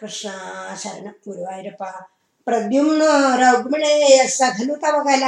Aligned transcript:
കൃഷ്ണ 0.00 0.28
ശരണം 0.82 1.14
ഗുരുവായൂരപ്പ 1.24 1.82
പ്രദ്യുമ്നോ 2.46 3.08
രൗഗ്മിണേയ 3.40 4.14
സഖലു 4.34 4.76
തവ 4.84 4.96
കല 5.06 5.24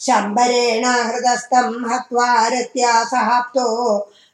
ശംബരേണ 0.00 0.86
ഹൃദസ്ഥം 1.06 1.68
ഹത്വാരത്യാസഹാപ്തോ 1.90 3.66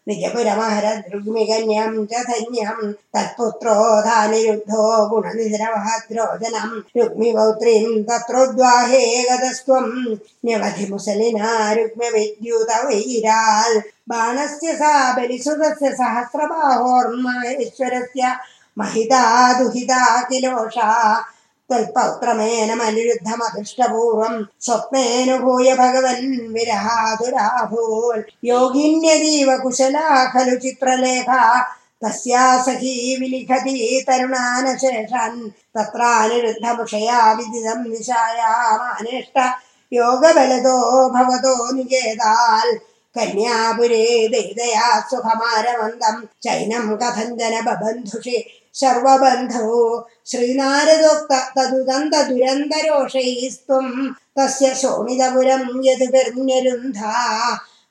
നിജപുരമഹരദൃഗ്മികന്യം 0.07 1.93
ച 2.11 2.13
ധന്യം 2.29 2.79
തത്പുത്രോ 3.15 3.77
ധാനിരുദ്ധോ 4.07 4.85
ഗുണനിദ്രവഹദ്രോജനം 5.11 6.71
രുഗ്മിപൗത്രീം 6.97 7.89
തത്രോദ്വാഹേ 8.09 9.05
ഗതസ്ത്വം 9.29 9.87
ന്യവധി 10.45 10.87
മുസലിനാ 10.93 11.51
രുഗ്മവിദ്യുത 11.79 12.71
വൈരാൽ 12.87 13.73
ബാണസ്യ 14.09 14.73
സാ 14.75 14.93
ബലിസുതസ്യ 15.17 15.89
സഹസ്രബാഹോർമഹേശ്വരസ്യ 16.01 18.25
महिता 18.80 19.22
दुहिता 19.60 20.22
किलोषा 20.30 20.92
विरहादुराभून् 26.56 28.22
योगिन्यदीव 28.48 29.50
कुशला 29.64 30.26
खलु 30.34 30.56
चित्रलेखा 30.64 31.42
तस्या 32.04 32.46
सखी 32.64 33.16
विलिखति 33.20 34.04
तरुणानशेषन् 34.08 35.50
तत्रानिरुद्धमुषया 35.78 37.20
विदिदम् 37.38 37.90
निशायामानिष्ट 37.90 39.38
योगबलतो 39.94 40.78
भवतो 41.16 41.54
निकेताल् 41.76 42.78
कन्यापुरे 43.18 44.06
दयिदया 44.34 44.90
सुखमारमन्दम् 45.10 46.26
चैनम् 46.44 46.96
कथञ्जन 47.02 47.56
बबन्धुषि 47.66 48.38
सर्वबन्धौ 48.74 50.08
श्रीनारदोक्त 50.28 51.54
तदुदन्तदुरन्तरोषैस्त्वम् 51.58 54.14
तस्य 54.40 54.74
यदुभिर्न्यरुन्धा 55.86 57.14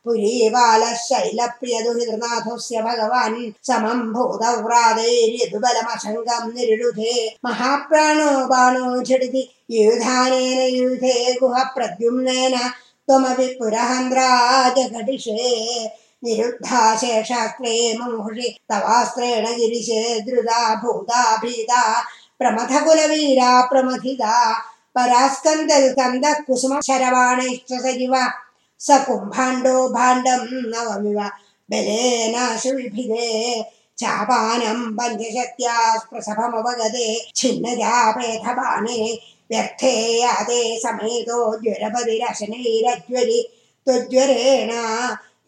पुरीबालः 0.05 0.95
शैलप्रियदुहितृनाथस्य 0.95 2.83
भगवान्। 2.83 3.67
समम् 3.67 4.13
भूतव्रातैर्यदुबलमशङ्कम् 4.13 6.55
निरुधे 6.55 7.37
महाप्राणो 7.45 8.47
बाणो 8.47 9.03
झटिति 9.03 9.49
युधानेन 9.71 10.77
युधे। 10.77 11.35
गुह 11.35 11.65
प्रद्युम्नेन 11.65 12.71
त्वमपि 13.07 13.47
पुरहन्द्राजघटिषे 13.47 15.87
निरुद्धाशेषास्त्रे 16.25 17.73
मुहुषि 17.99 18.49
तवास्त्रेण 18.71 19.45
गिरिशे 19.59 20.03
द्रुता 20.27 20.61
भूता 20.83 21.23
भीता 21.43 21.83
प्रमथकुलवीरा 22.39 23.51
प्रमथिता 23.71 24.35
परास्कन्दल्कन्दः 24.97 26.41
कुसुम 26.47 26.79
शरवाणैश्च 26.87 27.73
सजिव 27.85 28.15
स 28.81 28.99
कुम्भाण्डो 29.07 29.77
भाण्डम् 29.95 30.47
नवमिव 30.73 31.21
बलेनाशु 31.71 32.71
विभिदे 32.77 33.29
चापानम् 34.01 34.85
पञ्चशत्या 34.99 35.77
प्रसभमवगते 36.11 37.09
छिन्नजापेथबाणे 37.37 39.01
व्यर्थे 39.51 39.93
यादे 40.21 40.63
समेतो 40.85 41.39
ज्वरपदिरशनैरज्वरि 41.63 43.41
त्वज्वरेण 43.87 44.71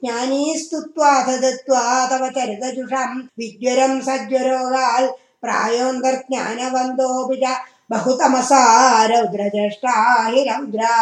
ज्ञानीस्तुत्वाथ 0.04 1.28
दत्त्वा 1.42 1.82
तव 2.10 2.22
चरितजुषम् 2.36 3.18
विज्वरम् 3.38 4.04
सज्वरोगाल् 4.08 5.08
प्रायोऽन्तर्ज्ञानवन्दोऽपि 5.44 7.36
च 7.42 7.44
बहुतमसा 7.90 8.62
रौद्रज्येष्ठा 9.12 9.94
हि 10.32 10.40
रौद्रा 10.48 10.94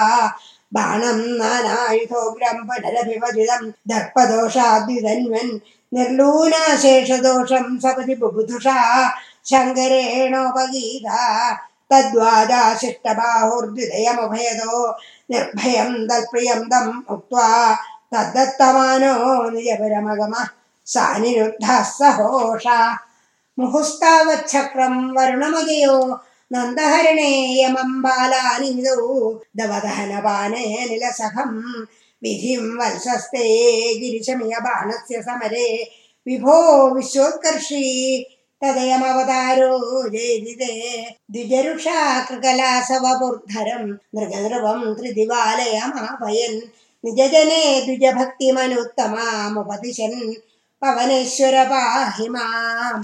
बाणम् 0.76 1.24
नानायुधोग्रम् 1.40 2.66
पुनरभिवदिदम् 2.68 3.72
दर्पदोषाद्विधन्वन् 3.90 5.52
निर्लूनाशेषदोषम् 5.96 7.80
सपदि 7.84 8.14
बुबुधुषा 8.20 8.78
शङ्करेणोपगीता 9.50 11.20
तद्वादाशिष्टबाहुर्द्विदयमुभयतो 11.92 14.74
निर्भयम् 15.30 15.96
दल्प्रियम् 16.10 16.68
तम् 16.72 16.92
उक्त्वा 17.14 17.46
തദ്ദത്തമാനോ 18.14 19.14
നിജപരമഗമ 19.50 20.34
സാനിരുദ്ധ 20.86 21.66
സഹോഷ. 21.98 22.66
മുഹുസ്താവച്ഛക്രം 23.58 25.14
വരുണമതിയോ 25.14 26.20
നന്ദഹരണേയമം 26.52 28.02
ബാലാനിന്ദു. 28.02 28.96
ദവദഹനപാനേ 29.56 30.86
നിലസഖം 30.90 31.50
വിധിം 32.22 32.78
വത്സസ്തേ 32.78 33.46
ഗിരിശമിയ 34.00 34.56
ബാണസ്യ 34.60 35.20
സമരേ. 35.20 35.90
വിഭോ 36.26 36.88
വിശ്വോത്കർഷീ 36.88 38.22
തദയമവതാരോ 38.62 39.78
ജയിതേ 40.08 40.74
ദ്വിജരുഷാ 41.30 42.26
കൃകലാസവപുർധരം 42.30 43.98
നൃഗനൃപം 44.14 44.96
ത്രിദിവാലയമാപയൻ. 45.00 46.62
निजजने 47.04 47.60
द्विजभक्तिमनुत्तमामुपदिशन् 47.84 50.18
पवनेश्वर 50.82 51.54
पाहि 51.70 52.26
माम्। 52.34 53.02